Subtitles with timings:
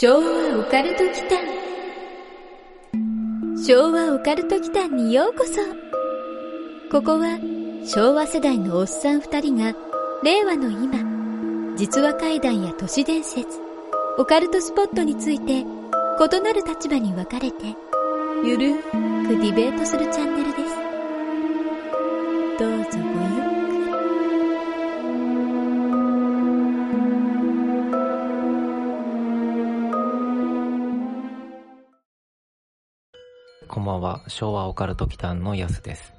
[0.00, 1.36] 昭和オカルト期間。
[3.62, 5.60] 昭和オカルト期間にようこそ。
[6.90, 7.38] ここは
[7.84, 9.74] 昭和世代のおっさん二人が
[10.24, 13.46] 令和の今実話怪談や都市伝説
[14.16, 15.64] オカルトスポットについて異
[16.40, 17.76] なる立場に分かれて
[18.42, 20.76] ゆるーくディベートするチャンネルです。
[22.58, 22.98] どうぞ
[23.28, 23.29] ご
[34.00, 36.12] は、昭和オカルト期間のヤスです。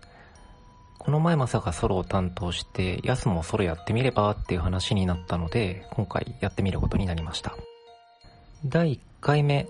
[0.99, 7.55] この前まさかソロを担当して、ヤスもソロやってみればっていう話になったので、今回やってみることになりました。
[8.65, 9.67] 第1回目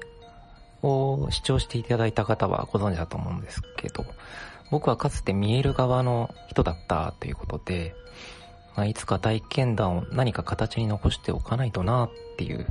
[0.84, 4.06] を視聴していただいた方はご存知だと思うんですけど、
[4.72, 7.96] 僕はかつて見える側の人だったということで、
[8.76, 12.66] まあ、いつか体験談を何か形に残しておかないとなっていう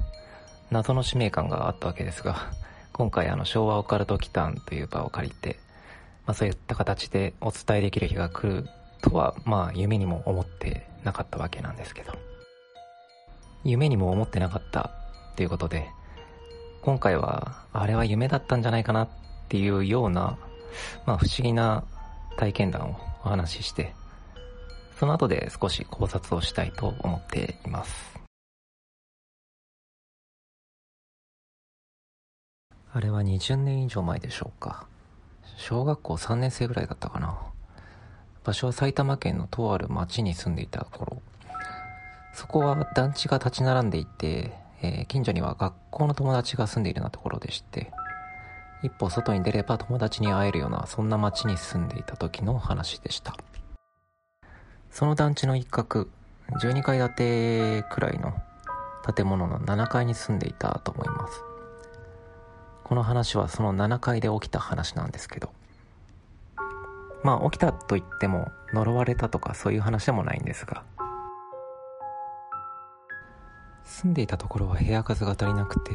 [0.70, 2.53] 謎の使命感があったわけですが、
[3.01, 5.59] 今回あの昭和オカルト期間という場を借りて、
[6.27, 8.69] まあそういった形でお伝えできる日が来る
[9.01, 12.12] とは、まあ夢にも思ってなかったわけなんですけど。
[13.65, 14.91] 夢にも思ってなかった
[15.33, 15.89] っていうことで、
[16.83, 19.09] 今回はあれは夢だったんじゃないかなっ
[19.48, 20.37] ていうような、
[21.07, 21.85] まあ不思議な
[22.37, 23.95] 体験談をお話しして、
[24.98, 28.20] その後で少し考察をしたいと思っています。
[32.92, 34.86] あれは20年以上前でしょうか。
[35.56, 37.38] 小学校3年生ぐらいだったかな。
[38.42, 41.22] 場所は埼玉県のとある町に住んでいた頃。
[42.34, 44.52] そこは団地が立ち並んでいて、
[44.83, 47.92] えー近所には学校の友達が住んでいるようなところでして、
[48.83, 53.36] 一歩外に出れば友達に会えるような、そんな町に住んでいた時の話でした。
[54.91, 56.08] その団地の一角、
[56.61, 58.34] 12階建てくらいの
[59.14, 61.50] 建物の7階に住んでいたと思います。
[62.91, 65.50] この話はその7階で起きた話なんですけど。
[67.22, 70.83] まあ起きたと言っても呪われたとかそういう話でもないんですが。
[73.84, 75.92] 住んでいたところは部屋数が足りなくて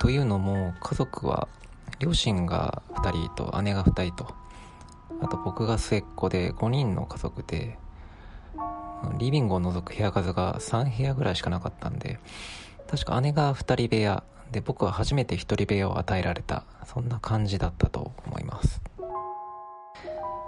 [0.00, 1.46] というのも家族は
[1.98, 4.34] 両親が2人と姉が2人と
[5.20, 7.78] あと僕が末っ子で5人の家族で
[9.18, 12.18] リビングを除く部屋数が3部屋ぐらいしかなかったんで
[12.88, 16.64] 確か姉が2人部屋で僕は初めて1人部屋を与えられた。
[16.86, 18.80] そんな感じだったと思います。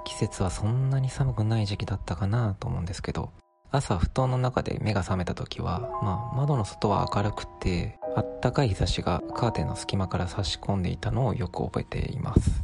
[0.08, 3.30] 季節はそんなに寒くない時期だったかなと思うんですけど
[3.70, 12.62] 朝布団の中で目が覚めた時は、まあ、窓の外は明るくてあったかい日差しがカーテンの隙間から差し込んでいたのをよく覚えています。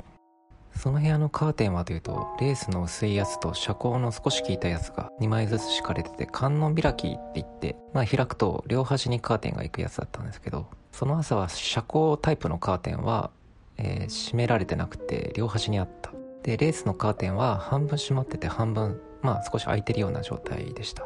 [0.76, 13.30] その部屋のカーテンはというとレースの薄いやつと遮光の少し効いたやつが2枚ずつ敷かれてて観音開きって言って、まあ、開くと両端にカーテンが行くやつだったんですけどその朝は遮光タイプのカーテンは、
[13.78, 16.12] えー閉められてなくて両端にあった。
[16.44, 21.04] でレースのカーテンは半分閉まってて半分まあ少し開いてるような状態でした。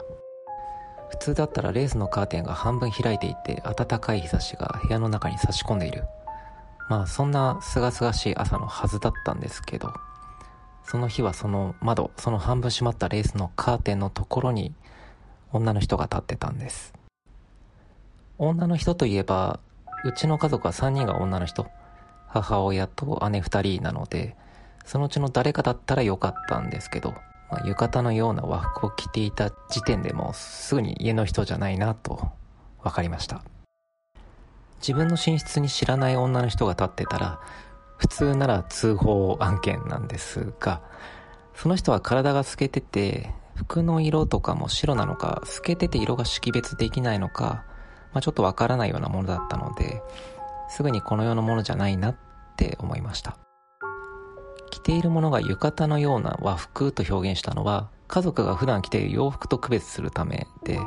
[1.08, 6.04] 普通だったらレースのカーテンが半分開いていて暖かい日差しが部屋の中に差し込んでいる。
[6.88, 9.92] まあそんな清々しい朝のはずだったんですけど
[10.84, 14.72] その日はその窓その半分閉まったレースのカーテンのところに
[15.52, 16.94] 女の人が立ってたんです。
[18.38, 19.60] 女の人といえば
[20.04, 21.66] うちの家族は3人が女の人。
[22.28, 24.36] 母親と姉2人なので
[24.84, 27.12] そのうちの誰かだったらよかったんですけど、
[27.50, 32.30] まあ、浴衣のような和服を着ていた時点でもうすぐに家の人じゃないなと
[32.82, 33.42] 分かりました。
[34.80, 37.40] 自分の寝室に知らない女の人が立ってたら
[37.96, 40.82] 普通なら通報案件なんですが
[41.54, 47.64] その人は体が透けてて服の色とかも白なのか透けてて色が識別できないのか、
[48.12, 50.00] まあ、ちょっとわからないようなものだったので
[50.70, 52.16] すぐにこの世のものじゃないなっ
[52.56, 53.38] て思いました。
[54.70, 60.78] 着ているものが浴衣のような和服と表現したのは家族が普段着ている洋服と区別するためで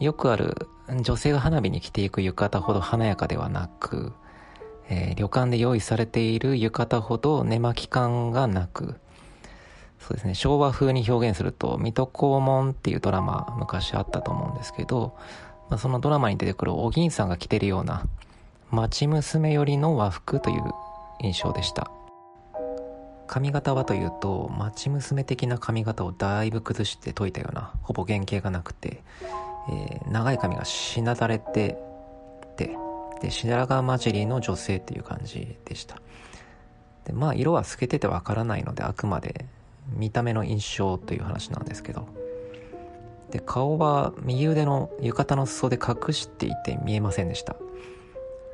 [0.00, 0.68] よくある
[1.02, 4.12] 女性が花火に着ていく浴衣ほど華やかではなく、
[4.88, 8.96] えー旅館で用意されている浴衣ほど寝巻き感がなく。
[10.00, 10.34] そうですね。
[10.34, 15.14] 昭和風に表現すると「水戸黄門」っていうドラマ昔あったと思うんですけど、
[15.68, 18.06] まあ、そのドラマに出てくるお銀さんが着てるような
[18.70, 20.62] 町娘寄りの和服という
[21.20, 21.90] 印象でした。
[23.26, 29.04] 髪型はというと町娘的な髪型をだいぶ崩して解いたようなほぼ原型がなくて、
[29.68, 31.78] えー長い髪がしなだれて
[32.56, 32.76] て
[33.20, 35.96] で白髪混じりの女性っていう感じでした。
[37.04, 39.46] でまあ色は透けててわからないのであくまで
[39.94, 42.06] 見た目の印象という話なんですけど。
[43.30, 47.54] で顔は右腕の浴衣の裾で隠していて見えませんでした。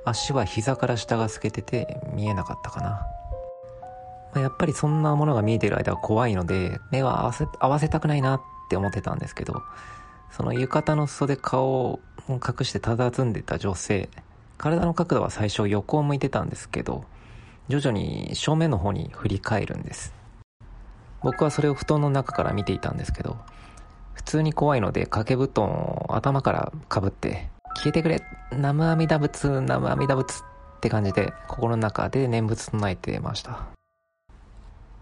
[0.04, 2.82] 足は膝から下が透けてて見えなかったか
[4.34, 9.62] な、やっぱりそんなものが見えてる間は怖いので目は合わせたくないなって思ってたんですけど。
[10.30, 14.08] その浴衣の裾で顔を隠して佇んでた女性
[14.58, 17.04] 体の角度は最初横を向いてたんですけど
[17.68, 20.14] 徐々に正面の方に振り返るんです。
[21.22, 23.36] 僕はそれを布団の中から見ていたんですけど
[24.14, 28.22] 普通に怖いので掛け布団を頭からかぶって消えてくれ
[28.52, 30.42] 南無阿弥陀仏南無阿弥陀仏
[30.76, 33.66] って感じで心の中で念仏唱えてました。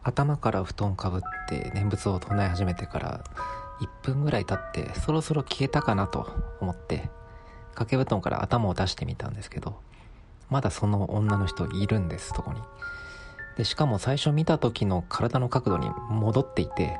[0.03, 3.25] 頭から布団かぶって念仏を唱え始めてから
[3.81, 6.29] 1分ぐらい経ってそろそろ消えたかなと
[6.61, 7.11] 思って
[7.71, 9.81] 掛け布団から頭を出してみたんですけど
[10.50, 12.61] まだその女の人いるんですそこに。
[13.56, 16.99] でしかも最初見た時の体の角度に戻っていて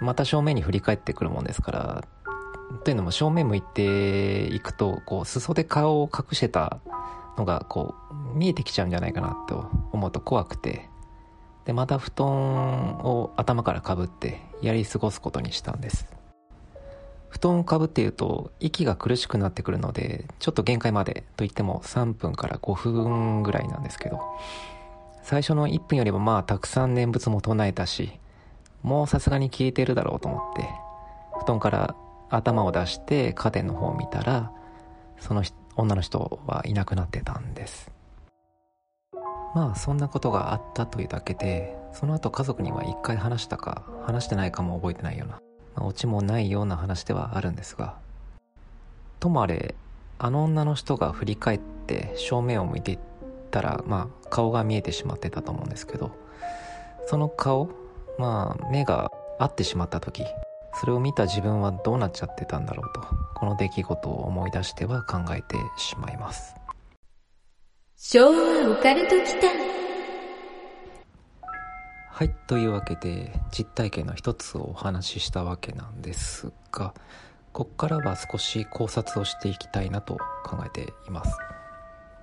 [0.00, 2.04] また正面に振り返ってくるもんですから
[2.84, 6.78] というのも正面向いていくとこう裾で顔を隠してた
[7.36, 7.94] のがこ
[8.34, 10.88] う見えてきちゃうんじゃないかなと思うと怖くて。
[11.66, 12.26] でまた布団
[13.00, 16.06] を頭からかぶってやり過ごすことにしたんです。
[17.28, 24.20] 布団をかぶっていると息が苦しくなってくるのでちょっと限界までといっても3分から5分ぐらいなんですけど
[25.22, 28.12] 最初の1分よりもまあたくさん念仏も唱えたし
[28.82, 30.66] もうさすがに消えてるだろうと思って
[31.40, 31.94] 布団から
[32.30, 34.50] 頭を出してカーテンの方を見たら
[35.20, 35.42] その
[35.74, 37.95] 女の人はいなくなってたんです。
[39.54, 45.40] まあそんなことがあったというだけでその後家族には一回話したか話してないかも覚えてないような、
[45.74, 47.94] まあ、オチもないような話ではあるんですが
[49.20, 49.74] ともあれ
[50.18, 52.98] あの女の人が振り返って正面を向いていっ
[53.50, 56.10] たらまあ顔が見えてしまってたと思うんですけど
[57.06, 57.70] その顔
[58.18, 60.24] まあ目が合ってしまった時
[60.74, 63.00] それを見た自分はどうなっちゃってたんだろうと
[63.34, 66.55] この出来事を思い出しては考えてしまいます。
[68.16, 69.50] 昭和オカルト期間
[72.08, 76.94] はいというわけで実体験の一つをお話ししたわけなんですが
[77.52, 80.16] ここからは少し考察をしていきたいなと
[80.46, 81.36] 考えています。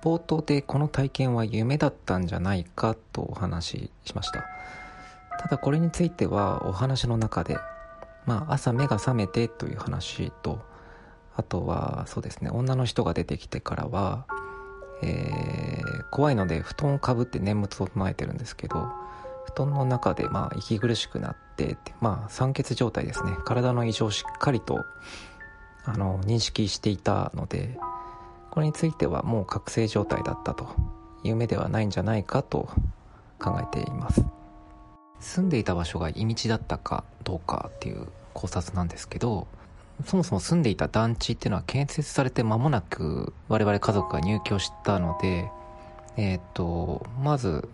[0.02, 4.44] 冒頭でこの体験は夢だったんじゃないかとお話ししました。
[5.38, 7.56] ただこれについてはお話の中で
[8.26, 10.58] まあ、朝目が覚めてという話と
[11.36, 14.26] あとはそうですね女の人が出てきてからは、
[15.02, 18.88] えー、怖いので布団をかぶって念仏を唱えてるんですけど
[19.46, 23.32] 布団の中でまあ息苦しくなってまあ酸欠状態ですね。
[23.44, 24.84] 体の異常をしっかりと
[25.84, 27.78] あの認識していたので
[28.50, 30.68] これについてはもう覚醒状態だったと
[31.22, 32.68] 夢ではないんじゃないかと
[33.38, 34.24] 考えています。
[35.20, 39.46] 住んでいた場所が居道だったかどうかっていう考察なんですけど
[40.04, 45.50] そもそも住んでいた団地っていうのは建設されて間もなく我々家族が入居したので
[46.16, 47.68] えっ、ー、とまず、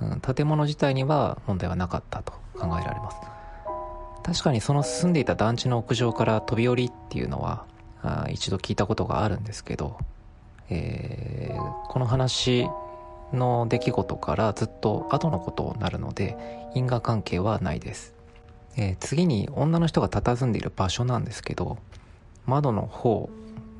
[0.00, 3.16] うん、建物自体には問題はなかったと考えられます。
[4.24, 7.64] 確かにその住んでいた団地の屋上から飛び降りっていうのは
[8.02, 9.96] あ一度聞いたことがあるんですけど、
[10.68, 12.68] えー、この話
[13.32, 16.36] の出来事からずっと後のことになるので
[16.74, 18.14] 因果関係はないです、
[18.78, 21.78] えー、次に女の人が佇んでいる場所なんですけど
[22.46, 23.28] 窓の方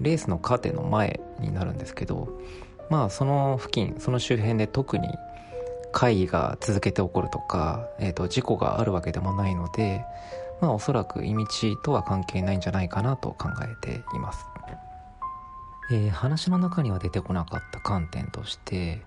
[0.00, 2.29] レースのカーテンの前になるんですけど
[2.91, 5.09] まあその付近その周辺で特に
[5.93, 10.05] 会議が続けて起こるとか、えー、と事故があるわけでもないので
[10.61, 14.45] まあおそらく意味地とは関係ないんじゃないかなと考えています、
[15.93, 19.07] えー、話の中には出てこなかった観点として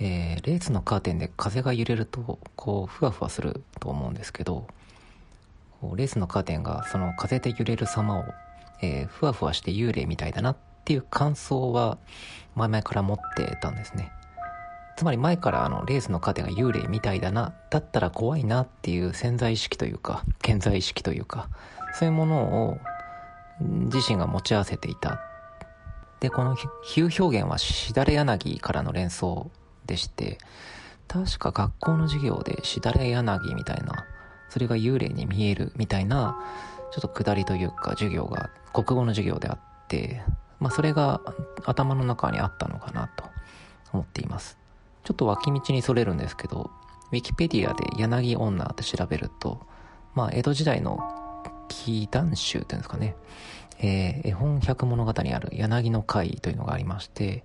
[0.00, 4.68] えー、レースのカーテンで風が揺れるとこうふわふわすると思うんですけど
[5.82, 8.24] レースのカーテンがその風で揺れる様を、
[8.82, 11.98] えー、ふわふわして幽霊みたいだなっていう感想は
[12.54, 14.12] 前々から持ってたんですね。
[14.96, 21.48] つまり前からあのレースのカーテンが幽霊みたいだなだったら怖いなっていう潜在意識というか健在意識というか
[21.94, 22.78] そういうものを
[23.60, 25.20] 自身が持ち合わせていた。
[26.20, 26.66] でこの比
[27.02, 29.50] 喩表現はしだれ柳からの連想
[29.86, 30.38] でして、
[31.06, 34.04] 確か学校の授業でしだれ柳みたいな、
[34.48, 36.38] それが幽霊に見えるみたいな、
[36.90, 40.22] ちょっと下りというか授業が、国語の授業であって、
[40.60, 41.20] まあそれが
[41.64, 43.24] 頭の中にあったのかなと
[43.92, 44.58] 思っています。
[45.04, 46.70] ちょっと脇道にそれるんですけど、
[47.10, 49.66] ウィキペディアで柳女って調べると、
[50.14, 53.16] まあ江戸時代の奇談集っていうんですかね、
[53.78, 57.44] えー、絵本百物語にある柳の会というのがありまして、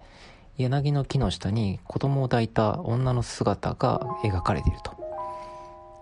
[0.57, 5.02] 柳の木の下に子供を抱いた女の姿が描かれていると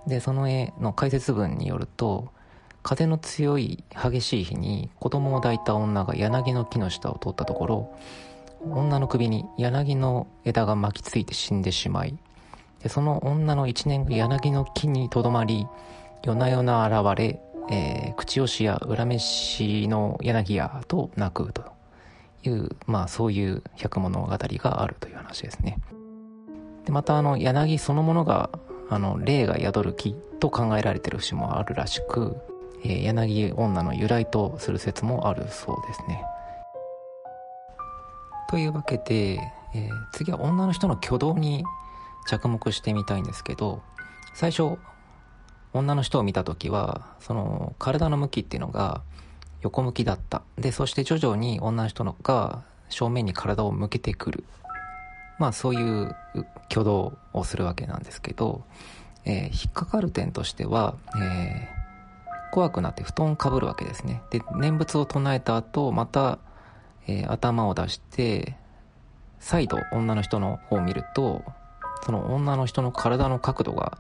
[0.08, 2.32] でその絵の解説文によると
[2.84, 7.96] 風の強い激しい日に子供を抱いた女が柳の木の下を通ったところ
[8.70, 12.18] 女の首に柳の枝が巻きついて死んでしまい
[12.82, 15.68] でその女の一年が柳の木にとどまり
[16.24, 17.42] 夜な夜な現れ、
[17.72, 21.64] えー、口吉や裏飯の柳屋と泣くと
[22.44, 25.78] いうまあそういう百物語があるという話ですね。
[26.86, 28.50] でまたあの柳そのものが
[28.92, 32.36] あの霊が宿る木と考えられてる節もあるらしく、
[32.84, 36.22] えー、柳女の由来とする説もあるそうですね。
[38.50, 39.40] というわけで、
[39.74, 41.64] えー、次は女の人の挙動に
[42.28, 43.82] 着目してみたいんですけど
[44.34, 44.78] 最初
[45.72, 49.04] 女の人を見た時はその体の向きっていうのが
[49.62, 50.42] 横向きだった。
[50.58, 54.44] でそして徐々に女の人のが正面に体を向けてくる。
[55.42, 56.16] まあそういう
[56.70, 58.64] 挙動をするわけなんですけど、
[59.26, 64.22] えー、引っかかる点としては、えー、怖くなって布団をかぶるわけですね。
[64.30, 66.38] で念仏を唱えた後また、
[67.08, 68.56] えー、頭を出して
[69.40, 71.44] 再度女の人の方を見ると
[72.06, 73.98] その女の人の体の角度が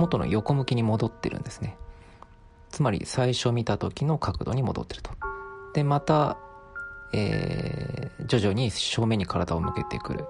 [0.00, 1.76] 元の横向きに戻ってるんですね。
[2.70, 5.12] つまり最初見た時の角度に戻ってると。
[5.72, 6.36] でまた、
[7.12, 10.24] えー、徐々に正面に体を向けてくる、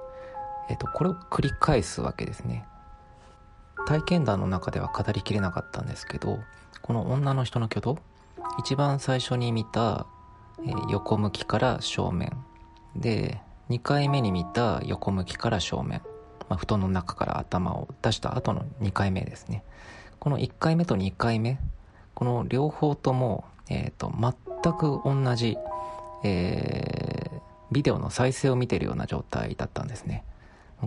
[0.69, 2.67] えーと、これを繰り返すわけですね。
[3.87, 6.39] 体験談の中では語りきれなかったんですけど
[6.83, 7.99] この女の人の挙動
[8.59, 10.07] 一番最初に見た、
[10.91, 12.37] 横向きから正面。
[12.95, 13.41] で
[13.71, 16.03] 2回目に見た横向きから正面。
[16.49, 19.65] まあ、布団の中から頭を出した後の2回目ですね。
[20.19, 21.59] この1回目と2回目
[22.15, 25.57] この両方とも、えーと、全く同じ、
[26.23, 27.41] えー、
[27.73, 30.25] ビデオの再生を見てるような状態だったんですね。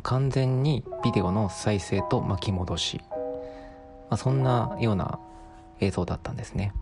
[0.01, 3.01] 完全にビデオの再生と巻き戻し、
[4.09, 5.19] まあ、そんなような
[5.79, 6.73] 映像だったんですね。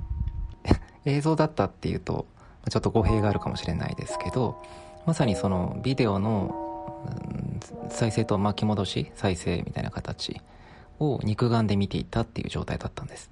[1.06, 2.26] 映像だったっていうと
[2.70, 4.62] ちょっと語弊があるかもしれないですけど
[5.06, 6.56] まさにそのビデオの
[7.90, 10.40] 再生と巻き戻し再生みたいな形
[11.00, 13.32] を肉眼で見ていたっていう状態だったんです。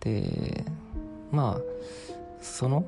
[0.00, 0.64] で
[1.30, 1.60] まあ
[2.40, 2.84] その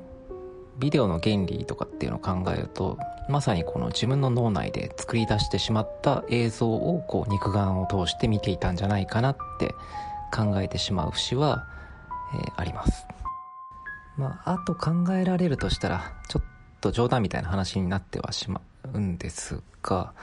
[0.77, 9.73] ビデオの原理とかっていうのを考えるとまさにこの自分の脳内で作り出してしまった映像をこう肉眼を通して見ていたんじゃないかなって
[10.33, 11.67] 考えてしまう節は、
[12.33, 13.07] えー、あります。
[14.17, 16.43] まああと考えられるとしたらちょっ
[16.81, 18.61] と冗談みたいな話になってはしま
[18.93, 20.13] うんですが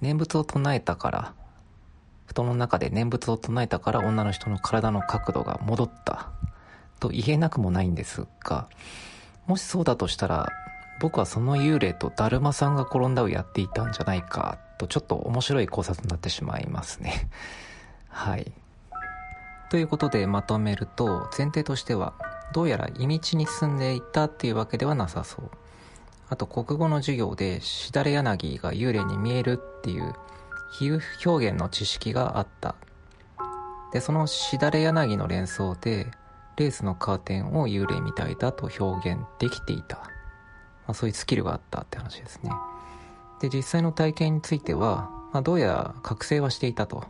[0.00, 1.34] 念仏を唱えたから
[2.26, 6.30] 布団の中で念仏を唱えたから女の人の体の角度が戻った
[6.98, 8.68] と言えなくもないんですが
[9.46, 10.48] もしそうだとしたら
[11.00, 17.28] 僕はその幽霊とだるまさんが転んだをやっていたんじゃないかとちょっと面白い考察になってしまいますね。
[18.08, 18.52] はい。
[19.70, 22.14] ということでまとめると前提としては
[22.52, 25.50] どうやら意道に進んでいたっていうわけではなさそう。
[26.28, 30.14] あと国語の授業でしだれ柳が幽霊に見えるっていう
[30.78, 32.74] 比喩表現の知識があった。
[33.92, 36.10] でそのしだれ柳の連想で
[36.56, 40.02] レースのカーテンを幽霊みたいだと表現できていた、ま
[40.88, 42.50] あ、そういうスキルがあったって話ですね。
[43.40, 47.04] で実際の体験については、まあ、どうやら覚醒はしていたと、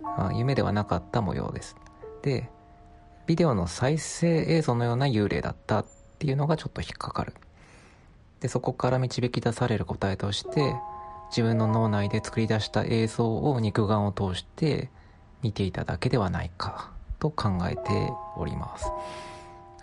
[0.00, 1.76] まあ、夢ではなかった模様です。
[2.22, 2.48] で
[3.26, 5.86] ビデオの再生映像のような幽霊だったっ
[6.18, 7.34] ていうのがちょっと引っかかる。
[8.40, 10.74] でそこから導き出される答えとして
[11.30, 14.90] 自分の脳内で作り出した映像を肉眼を通して
[15.42, 16.97] 見ていただけではないか。
[17.18, 18.86] と考えております。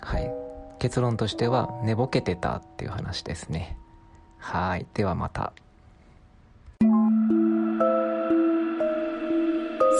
[0.00, 0.30] はい。
[0.78, 3.78] 結論としては寝ぼけてたっていう話ですね。
[4.38, 4.86] はい。
[4.94, 5.52] ではまた。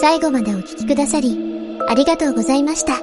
[0.00, 2.98] 最後までお聴きくださりありがとうございました。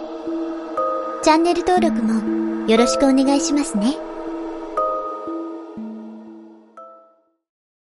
[1.23, 4.12] チャンネル登録もよろしくお願いしますね。